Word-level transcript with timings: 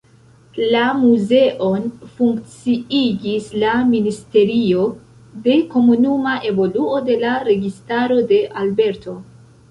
La 0.73 0.79
muzeon 0.99 1.83
funkciigis 2.13 3.49
la 3.63 3.73
Ministerio 3.89 4.85
de 5.47 5.57
Komunuma 5.73 6.33
Evoluo 6.53 6.97
de 7.11 7.19
la 7.25 7.35
Registaro 7.49 8.17
de 8.33 8.41
Alberto. 8.63 9.15